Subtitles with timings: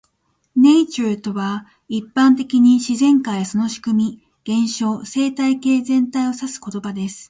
[0.57, 7.19] "Nature" とは、一般的に自然界やその仕組み、現象、生態系全体を指す言葉です。